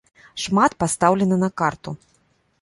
Шмат 0.43 0.75
пастаўлена 0.81 1.39
на 1.43 1.51
карту. 1.63 1.95